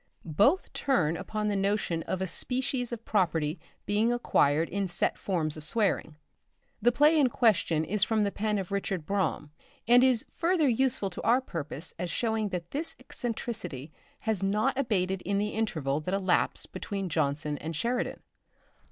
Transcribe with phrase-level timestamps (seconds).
[0.25, 5.55] Both turn upon the notion of a species of property being acquired in set forms
[5.55, 6.15] of swearing.
[6.81, 9.51] The play in question is from the pen of Richard Brome,
[9.87, 13.91] and is further useful to our purpose as showing that this eccentricity
[14.21, 18.21] had not abated in the interval that elapsed between Jonson and Sheridan.